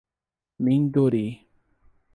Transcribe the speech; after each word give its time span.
Minduri 0.63 1.29